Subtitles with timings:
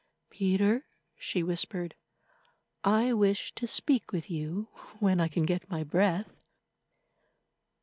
[0.31, 1.93] "Peter," she whispered,
[2.83, 4.67] "I wish to speak with you
[4.99, 6.31] when I can get my breath.